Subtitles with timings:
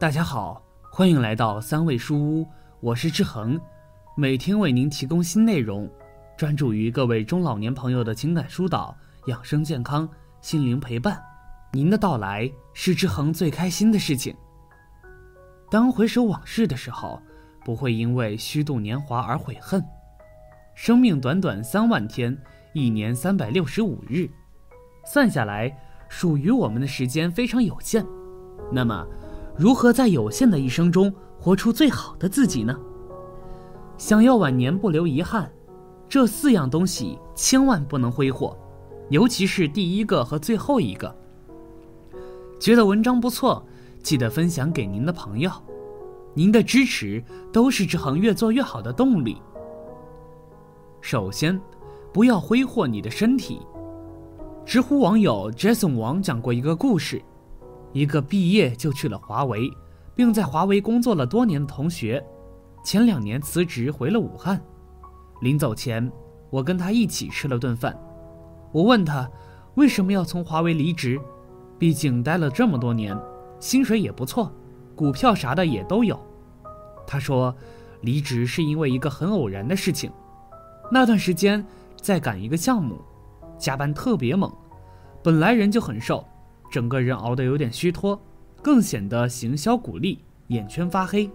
[0.00, 2.48] 大家好，欢迎来到三味书屋，
[2.80, 3.60] 我是志恒，
[4.16, 5.86] 每天为您提供新内容，
[6.38, 10.08] 专注于各位中老年朋友的情感疏导、养生健康、
[10.40, 11.22] 心灵陪伴。
[11.74, 14.34] 您的到来是志恒最开心的事情。
[15.70, 17.20] 当回首往事的时候，
[17.62, 19.84] 不会因为虚度年华而悔恨。
[20.74, 22.34] 生命短短三万天，
[22.72, 24.30] 一年三百六十五日，
[25.04, 25.70] 算下来，
[26.08, 28.02] 属于我们的时间非常有限。
[28.72, 29.06] 那么，
[29.56, 32.78] 如何在有限的一生中活出最好的自己呢？
[33.98, 35.50] 想要晚年不留遗憾，
[36.08, 38.56] 这四样东西千万不能挥霍，
[39.10, 41.14] 尤其是第一个和最后一个。
[42.58, 43.62] 觉得文章不错，
[44.02, 45.50] 记得分享给您的朋友。
[46.32, 49.42] 您的支持都是志恒越做越好的动力。
[51.00, 51.60] 首先，
[52.12, 53.60] 不要挥霍你的身体。
[54.64, 57.20] 知乎网友 Jason 王讲过一个故事：
[57.92, 59.70] 一个毕业就去了华为，
[60.14, 62.24] 并在华为工作了多年的同学，
[62.84, 64.60] 前两年辞职回了武汉。
[65.40, 66.10] 临走前，
[66.50, 67.98] 我跟他一起吃了顿饭。
[68.72, 69.28] 我问他
[69.74, 71.20] 为什么要从华为离职。
[71.78, 73.18] 毕竟待了这么多年，
[73.58, 74.52] 薪水也不错，
[74.94, 76.20] 股票啥的也都有。
[77.06, 77.54] 他说，
[78.02, 80.12] 离职是因为一个很偶然的事情。
[80.92, 81.64] 那段时间
[81.96, 83.00] 在赶一个项目，
[83.56, 84.52] 加班特别猛，
[85.22, 86.22] 本来人就很瘦，
[86.70, 88.20] 整个人熬得有点虚脱，
[88.62, 91.30] 更显得行销骨力，眼圈发黑。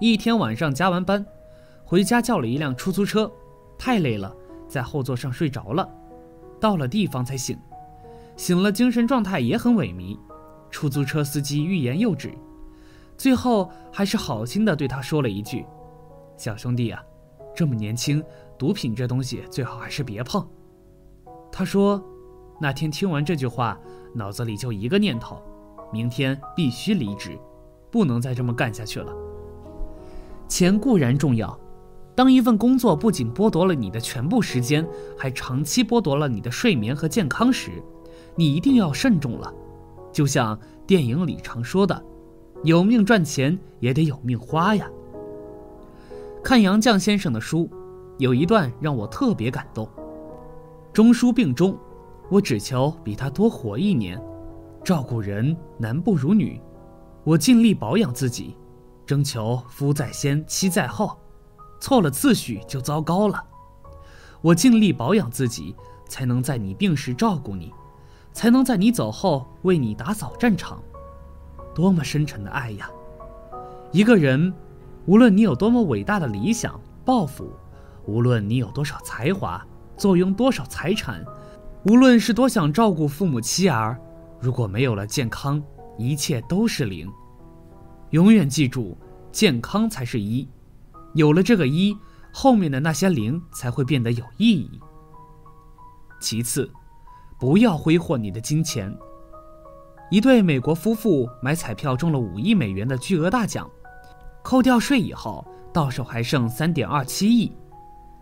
[0.00, 1.24] 一天晚上加完班，
[1.84, 3.30] 回家叫了一辆出租车，
[3.78, 4.34] 太累了，
[4.68, 5.88] 在后座上睡着了，
[6.60, 7.58] 到了地方才醒。
[8.36, 10.18] 醒了，精神状态也很萎靡。
[10.70, 12.32] 出租车司机欲言又止，
[13.18, 15.66] 最后还是好心的对他说了一句
[16.38, 17.02] ：“小兄弟啊，
[17.54, 18.24] 这么年轻，
[18.56, 20.44] 毒品这东西最好还是别碰。”
[21.52, 22.02] 他说
[22.58, 23.78] ：“那天听完这句话，
[24.14, 25.40] 脑子里就一个念头：
[25.92, 27.38] 明天必须离职，
[27.90, 29.12] 不能再这么干下去了。
[30.48, 31.58] 钱固然重要，
[32.14, 34.86] 当一份工作不仅剥夺了你的全部时间，
[35.16, 37.82] 还长期剥夺了你的睡眠和健康时，
[38.36, 39.52] 你一定要慎重了，
[40.12, 42.04] 就像电影里常说的
[42.64, 44.90] ：“有命赚钱也得有命花呀。”
[46.44, 47.70] 看杨绛先生的书，
[48.18, 49.88] 有一段让我特别感动。
[50.92, 51.78] 中书病中，
[52.28, 54.20] 我只求比他多活一年。
[54.84, 56.60] 照顾人男不如女，
[57.24, 58.56] 我尽力保养自己，
[59.06, 61.16] 征求夫在先妻在后，
[61.80, 63.44] 错了次序就糟糕了。
[64.40, 65.76] 我尽力保养自己，
[66.08, 67.72] 才能在你病时照顾你。
[68.34, 70.82] 才能在你走后为你打扫战场，
[71.74, 72.90] 多么深沉的爱呀！
[73.92, 74.50] 一个人，
[75.04, 77.52] 无论你有多么伟大的理想抱负，
[78.06, 79.62] 无论你有多少才华，
[79.98, 81.22] 坐拥多少财产，
[81.84, 83.98] 无论是多想照顾父母妻儿，
[84.40, 85.62] 如果没有了健康，
[85.98, 87.10] 一切都是零。
[88.10, 88.96] 永远记住，
[89.30, 90.48] 健康才是一，
[91.14, 91.96] 有了这个一，
[92.32, 94.80] 后面的那些零才会变得有意义。
[96.20, 96.70] 其次。
[97.40, 98.96] 不要挥霍你的金钱。
[100.12, 103.68] 一对美国夫妇买彩票中了五亿美元的巨额大奖，
[104.44, 105.44] 扣掉税以后，
[105.74, 107.50] 到手还剩三点二七亿。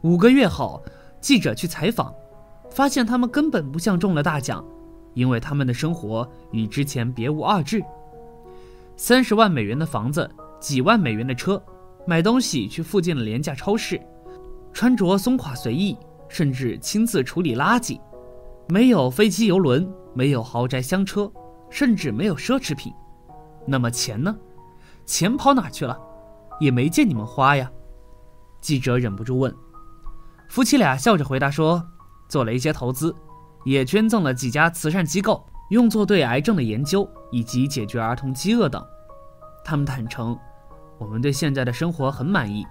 [0.00, 0.82] 五个月后，
[1.20, 2.10] 记者去采访，
[2.72, 4.64] 发现他们根本不像中了大奖，
[5.14, 7.82] 因为他们的生活与之前别无二致：
[8.96, 10.28] 三十万美元的房子，
[10.58, 11.62] 几万美元的车，
[12.06, 14.00] 买东西去附近的廉价超市，
[14.72, 15.96] 穿着松垮随意，
[16.28, 18.00] 甚至亲自处理垃圾。
[18.68, 21.30] 没有飞机游轮，没有豪宅香车，
[21.68, 22.92] 甚至没有奢侈品，
[23.66, 24.34] 那么钱呢？
[25.04, 25.98] 钱跑哪去了？
[26.60, 27.70] 也没见你们花呀。
[28.60, 29.52] 记者忍不住问。
[30.48, 31.84] 夫妻俩笑着回答说
[32.32, 33.14] ：“做了一些投资，
[33.62, 38.82] 也捐赠了几家慈善机构，用作对癌症的研究以及解决儿童饥饿等。”
[39.62, 40.34] 他们坦诚
[40.96, 42.66] ：“我们对现在的生活很满意，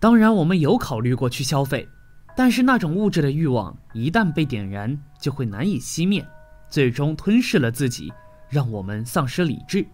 [0.00, 1.88] 当然我们有考虑过去消费。”
[2.36, 6.26] 但是那种物质的欲望一旦被点燃，就会难以熄灭，
[6.68, 8.12] 最终吞噬了自己，
[8.48, 9.86] 让我们丧失理智。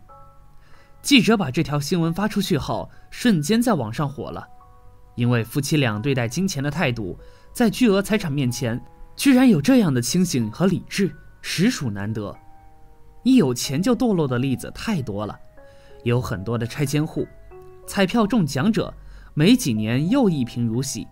[1.02, 4.48] 记者把这条新闻发出去后，瞬间在网上火了，
[5.16, 7.18] 因为夫妻俩对待金钱的态度，
[7.52, 8.80] 在巨额财产面前，
[9.16, 12.34] 居然有这样的清醒和理智，实属难得。
[13.22, 15.38] 一有钱就堕落的例子太多了，
[16.04, 17.26] 有很多的拆迁户，
[17.86, 18.92] 彩票中奖者，
[19.34, 21.06] 没几年又一贫如洗。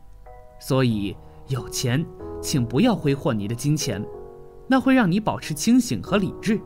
[0.59, 1.15] 所以，
[1.49, 2.05] 有钱，
[2.41, 4.03] 请不要挥霍你的金钱，
[4.67, 6.57] 那会让你保持清醒和理智；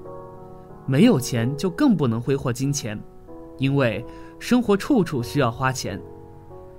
[0.86, 2.98] 没有钱，就更不能挥霍金钱，
[3.58, 4.04] 因为
[4.38, 6.00] 生活处处需要花钱。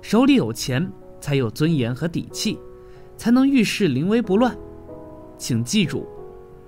[0.00, 2.58] 手里有钱，才有尊严和底气，
[3.16, 4.56] 才能遇事临危不乱。
[5.36, 6.06] 请记住，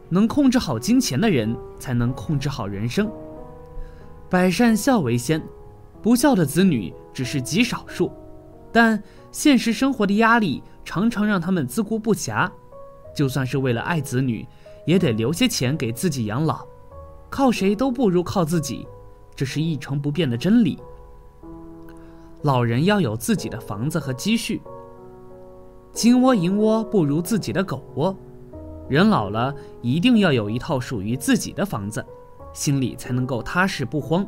[0.09, 3.11] 能控制好金钱的人，才能控制好人生。
[4.29, 5.43] 百善孝为先，
[6.03, 8.11] 不孝的子女只是极少数，
[8.73, 12.51] 但现实生活的压力常常让他们自顾不暇，
[13.15, 14.47] 就算是为了爱子女，
[14.85, 16.67] 也得留些钱给自己养老，
[17.31, 18.87] 靠谁都不如靠自己，
[19.35, 20.79] 这是一成不变的真理。
[22.43, 24.61] 老人要有自己的房子和积蓄。
[25.97, 28.15] 金窝银窝不如自己的狗窝，
[28.87, 32.05] 人老了一定要有一套属于自己的房子，
[32.53, 34.25] 心里才能够踏实不慌。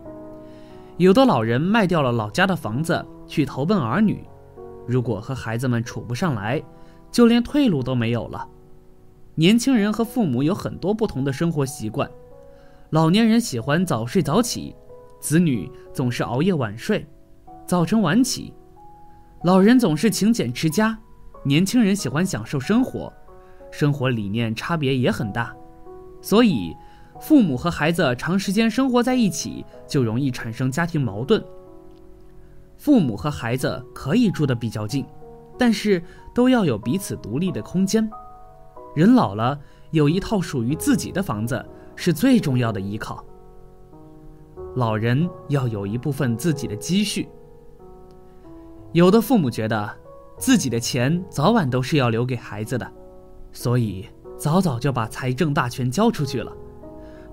[0.96, 4.24] 有的老人卖掉了老家的房子去投奔儿女，
[4.86, 6.62] 如果和孩子们处不上来，
[7.12, 8.48] 就连退路都没有了。
[9.34, 12.10] 年轻人和父母有很多不同的生活习惯，
[12.88, 14.74] 老年人喜欢早睡早起，
[15.20, 17.06] 子女总是熬夜晚睡。
[17.66, 18.54] 早晨晚起，
[19.44, 20.98] 老人总是勤俭持家，
[21.44, 23.12] 年轻人喜欢享受生活，
[23.70, 25.54] 生活理念差别也很大，
[26.20, 26.74] 所以
[27.20, 31.42] 父母和孩子长时间生活在一起，就容易产生家庭矛盾。
[32.76, 35.04] 父母和孩子可以住得比较近，
[35.58, 36.02] 但是
[36.34, 38.08] 都要有彼此独立的空间。
[38.94, 39.58] 人老了，
[39.90, 41.64] 有一套属于自己的房子
[41.96, 43.24] 是最重要的依靠。
[44.76, 47.28] 老人要有一部分自己的积蓄。
[48.92, 49.96] 有的父母觉得，
[50.38, 52.90] 自己的钱早晚都是要留给孩子的，
[53.52, 54.06] 所以
[54.38, 56.52] 早早就把财政大权交出去了。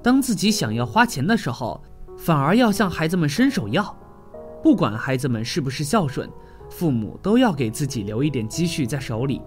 [0.02, 1.84] 当自己想要花钱的时候，
[2.18, 3.96] 反而要向孩子们伸手要。
[4.64, 6.30] 不管孩子们是不是孝顺，
[6.70, 9.42] 父母都要给自己留一点积蓄在手里。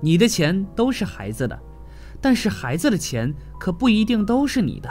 [0.00, 1.56] 你的钱都是孩子的，
[2.20, 4.90] 但是孩子的钱可不一定都是你的。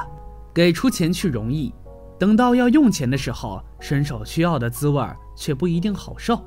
[0.54, 1.74] 给出钱去容易。
[2.18, 5.06] 等到要用钱的时候，伸手需要的滋味
[5.36, 6.42] 却不一定好受。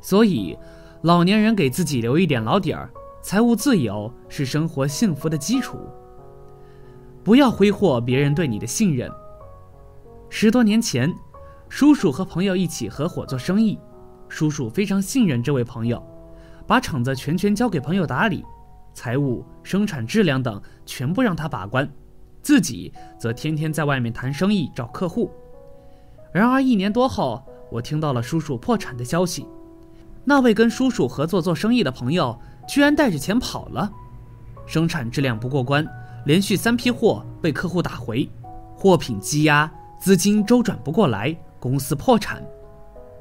[0.00, 0.56] 所以，
[1.02, 2.90] 老年人给自己留一点老底儿，
[3.22, 5.78] 财务自由是生活幸福的基础。
[7.22, 9.10] 不要挥霍别人对你的信任。
[10.28, 11.12] 十多年前，
[11.68, 13.78] 叔叔和朋友一起合伙做生意，
[14.28, 16.02] 叔叔非常信任这位朋友，
[16.66, 18.44] 把厂子全权交给朋友打理，
[18.94, 21.88] 财务、生产质量等全部让他把关。
[22.42, 25.30] 自己则天天在外面谈生意找客户。
[26.32, 29.46] 然而一年多后，我听到了叔叔破产的消息。
[30.30, 32.38] 那位跟叔叔合作做生意的朋友
[32.68, 33.90] 居然带着钱跑了，
[34.64, 35.84] 生产质量不过关，
[36.24, 38.30] 连续三批货被客户打回，
[38.76, 39.68] 货品积压，
[39.98, 42.40] 资金周转不过来，公司破产。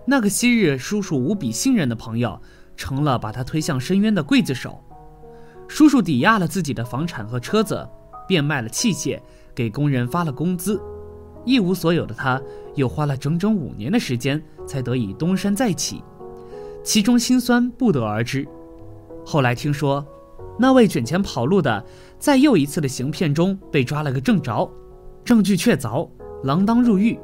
[0.05, 2.39] 那个昔日叔叔无比信任的朋友，
[2.77, 4.79] 成了把他推向深渊的刽子手。
[5.67, 7.89] 叔叔抵押了自己的房产和车子。
[8.27, 9.19] 变卖了器械，
[9.55, 10.79] 给工人发了工资，
[11.43, 12.39] 一无所有的他，
[12.75, 16.03] 又花了整整五年的时间才得以东山再起，
[16.83, 18.47] 其中辛酸不得而知。
[19.25, 20.05] 后来听说，
[20.57, 21.83] 那位卷钱跑路的，
[22.17, 24.69] 在又一次的行骗中被抓了个正着，
[25.23, 26.09] 证据确凿，
[26.43, 27.19] 锒铛入狱。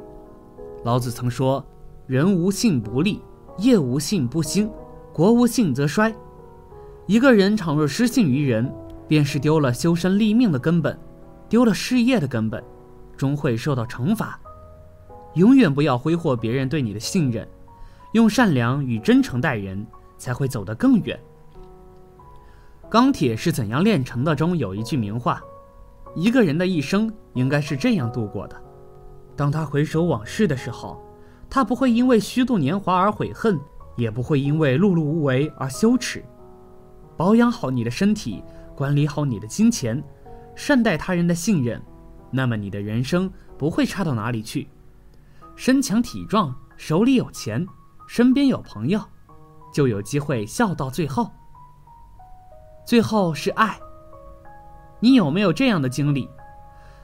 [0.84, 1.64] 老子曾说
[2.06, 3.20] ：“人无信不立，
[3.58, 4.70] 业无信不兴，
[5.12, 6.14] 国无信则衰。”
[7.06, 8.72] 一个人倘若失信于人。
[9.08, 10.98] 便是丢了修身立命的根本，
[11.48, 12.60] 丢了事业的根本，
[13.16, 14.36] 终会受到惩罚。
[15.34, 17.46] 永远不要挥霍别人对你的信任，
[18.16, 19.86] 用善良与真诚待人，
[20.16, 21.20] 才会走得更远。
[22.88, 24.34] 钢铁是怎样炼成的？
[24.34, 25.38] 中有一句名话：
[26.14, 28.56] 一个人的一生应该是这样度过的。
[29.36, 30.98] 当他回首往事的时候，
[31.50, 33.60] 他不会因为虚度年华而悔恨，
[33.96, 36.24] 也不会因为碌碌无为而羞耻。
[37.18, 38.42] 保养好你的身体。
[38.74, 40.02] 管理好你的金钱，
[40.54, 41.82] 善待他人的信任，
[42.30, 44.68] 那么你的人生不会差到哪里去。
[45.54, 47.66] 身强体壮，手里有钱，
[48.06, 49.00] 身边有朋友，
[49.72, 51.30] 就有机会笑到最后。
[52.84, 53.78] 最后是爱。
[55.00, 56.28] 你有没有这样的经历？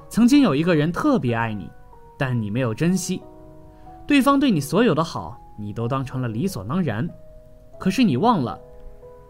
[0.08, 1.70] 曾经有一个人特别爱你，
[2.18, 3.22] 但你没有珍惜，
[4.06, 7.08] 对方对你所有的好，你都当成了理所当然。
[7.78, 8.58] 可是你忘了。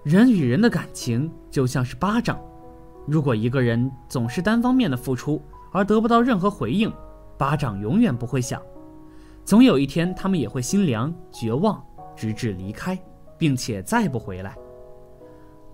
[0.04, 2.36] 人与人的感情就像是巴掌，
[3.06, 5.40] 如果一个人总是单方面的付出
[5.72, 6.92] 而得不到任何回应，
[7.38, 8.60] 巴掌永远不会响，
[9.44, 11.84] 总有一天他们也会心凉绝望，
[12.16, 12.98] 直至离开，
[13.36, 14.56] 并且再不回来。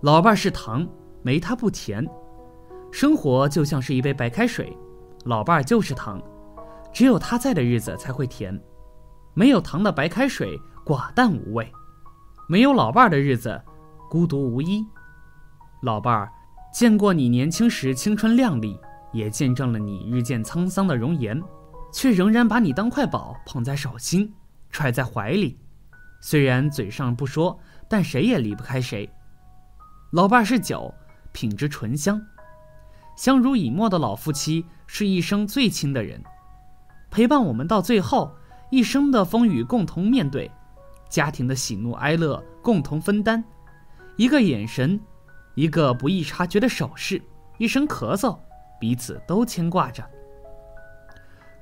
[0.01, 0.87] 老伴儿是糖，
[1.21, 2.07] 没他不甜。
[2.91, 4.75] 生活就像是一杯白开水，
[5.25, 6.21] 老伴儿就是糖，
[6.91, 8.59] 只有他在的日子才会甜，
[9.33, 11.71] 没有糖的白开水寡淡无味，
[12.47, 13.61] 没有老伴儿的日子。
[14.09, 14.83] 孤独无依，
[15.83, 16.31] 老伴儿，
[16.73, 18.75] 见过你年轻时青春靓丽，
[19.13, 21.39] 也见证了你日渐沧桑的容颜，
[21.91, 24.33] 却仍然把你当块宝捧在手心，
[24.69, 25.57] 揣在怀里。
[26.21, 29.09] 虽然嘴上不说，但谁也离不开谁。
[30.11, 30.93] 老伴是酒，
[31.31, 32.21] 品质醇香，
[33.15, 36.21] 相濡以沫的老夫妻是一生最亲的人。
[37.09, 38.35] 陪伴我们到最后，
[38.69, 40.51] 一生的风雨共同面对，
[41.09, 43.43] 家庭的喜怒哀乐共同分担，
[44.15, 44.99] 一个眼神，
[45.55, 47.21] 一个不易察觉的手势，
[47.57, 48.37] 一声咳嗽，
[48.79, 50.03] 彼此都牵挂着。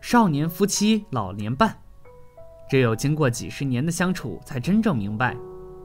[0.02, 1.76] 少年夫妻老年伴，
[2.70, 5.36] 只有经过几十年的相处，才真正明白，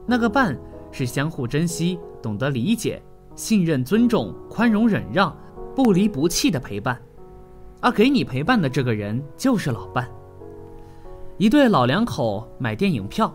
[0.05, 0.57] 那个伴
[0.91, 3.01] 是相互珍惜、懂得理解、
[3.35, 5.35] 信任、尊重、宽容、忍让、
[5.75, 6.99] 不离不弃的陪伴。
[7.81, 10.07] 而给你陪伴的这个人就是老伴。
[11.37, 13.33] 一对老两口买电影票，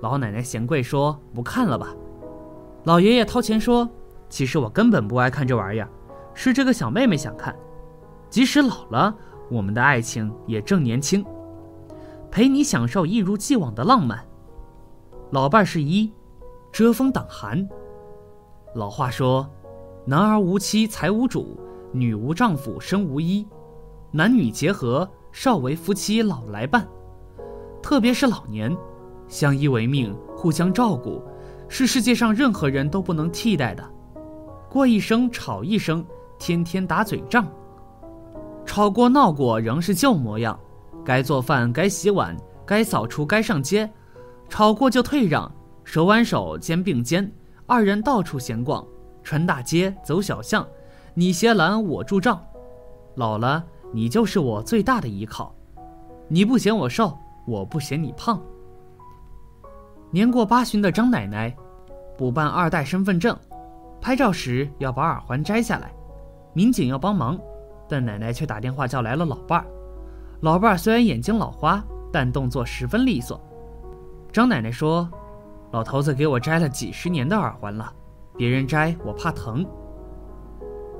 [0.00, 1.94] 老奶奶嫌贵说不看了吧，
[2.84, 3.86] 老爷爷掏钱说，
[4.30, 5.88] 其实我根本不爱看这玩意儿，
[6.32, 7.54] 是这个小妹妹想看，
[8.30, 9.14] 即使老了。
[9.54, 11.24] 我们的爱情也正年轻，
[12.28, 14.26] 陪你享受一如既往的浪漫。
[15.30, 16.12] 老伴是一，
[16.72, 17.64] 遮风挡寒。
[18.74, 19.48] 老话说
[20.04, 21.56] ：“男儿无妻财无主，
[21.92, 23.46] 女无丈夫身无依。”
[24.10, 26.84] 男女结合，少为夫妻老来伴。
[27.80, 28.76] 特别是老年，
[29.28, 31.22] 相依为命，互相照顾，
[31.68, 33.88] 是世界上任何人都不能替代的。
[34.68, 36.04] 过一生吵一生，
[36.40, 37.46] 天天打嘴仗。
[38.66, 40.58] 吵过闹过仍是旧模样，
[41.04, 43.88] 该做饭该洗碗该扫除该上街，
[44.48, 45.50] 吵过就退让，
[45.84, 47.30] 手挽手肩并肩，
[47.66, 48.84] 二人到处闲逛，
[49.22, 50.66] 穿大街走小巷，
[51.12, 52.42] 你斜拦我助仗，
[53.14, 55.54] 老了你就是我最大的依靠，
[56.26, 57.16] 你不嫌我瘦，
[57.46, 58.42] 我不嫌你胖。
[60.10, 61.54] 年过八旬的张奶奶，
[62.16, 63.36] 补办二代身份证，
[64.00, 65.92] 拍照时要把耳环摘下来，
[66.54, 67.38] 民警要帮忙。
[67.94, 69.66] 但奶奶却打电话叫来了老伴儿。
[70.40, 71.80] 老伴儿虽然眼睛老花，
[72.12, 73.40] 但动作十分利索。
[74.32, 75.08] 张奶奶说
[75.70, 77.94] ：“老头子给我摘了几十年的耳环了，
[78.36, 79.64] 别人摘我怕疼。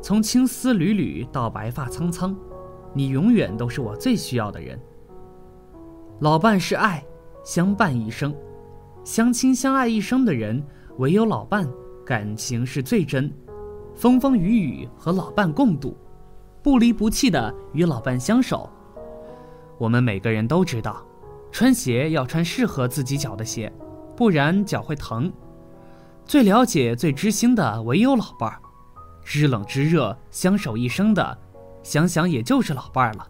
[0.00, 2.32] 从青丝缕缕到白发苍苍，
[2.92, 4.78] 你永远都是我最需要的人。
[6.20, 7.04] 老伴是爱，
[7.42, 8.32] 相伴一生，
[9.02, 10.64] 相亲相爱一生的人，
[10.98, 11.68] 唯有老伴
[12.06, 13.28] 感情是最真，
[13.96, 15.96] 风风雨雨和老伴共度。”
[16.64, 18.70] 不离不弃的与老伴相守。
[19.76, 21.04] 我们每个人都知道，
[21.52, 23.70] 穿鞋要穿适合自己脚的鞋，
[24.16, 25.30] 不然脚会疼。
[26.24, 28.58] 最了解、最知心的唯有老伴儿，
[29.22, 31.36] 知冷知热、相守一生的，
[31.82, 33.28] 想想也就是老伴儿了。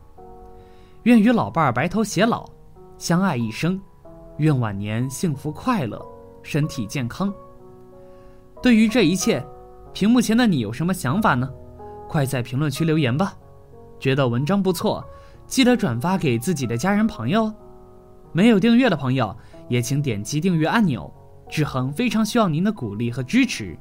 [1.02, 2.48] 愿与老伴儿白头偕老，
[2.98, 3.80] 相爱一生。
[4.36, 6.00] 愿晚年幸福快乐，
[6.44, 7.34] 身体健康。
[8.62, 9.44] 对于这一切，
[9.92, 11.50] 屏幕前的你有什么想法呢？
[12.08, 13.34] 快在评论区留言吧！
[13.98, 15.04] 觉得文章不错，
[15.46, 17.52] 记得转发给自己的家人朋友。
[18.32, 19.36] 没有订阅的朋友，
[19.68, 21.12] 也请点击订阅按钮。
[21.48, 23.78] 志恒非常需要您的鼓励和支持，